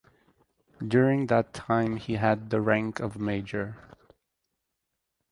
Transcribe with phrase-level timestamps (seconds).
[0.87, 3.77] During that time he had the rank of Major.